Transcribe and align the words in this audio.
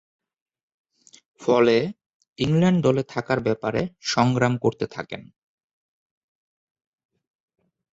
ফলে, 1.41 1.77
ইংল্যান্ড 2.39 2.79
দলে 2.83 3.03
থাকার 3.03 3.39
ব্যাপারে 3.39 3.81
সংগ্রাম 4.03 4.53
করতে 4.57 4.85
থাকেন। 4.87 5.21